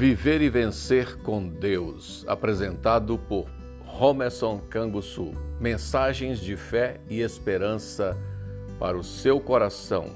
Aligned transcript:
Viver 0.00 0.40
e 0.40 0.48
Vencer 0.48 1.18
com 1.18 1.46
Deus, 1.46 2.24
apresentado 2.26 3.18
por 3.18 3.44
Romerson 3.84 4.58
Canguçu. 4.70 5.34
Mensagens 5.60 6.40
de 6.40 6.56
fé 6.56 7.02
e 7.06 7.20
esperança 7.20 8.16
para 8.78 8.96
o 8.96 9.04
seu 9.04 9.38
coração. 9.38 10.06